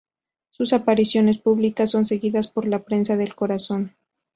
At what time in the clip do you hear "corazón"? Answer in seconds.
3.35-3.93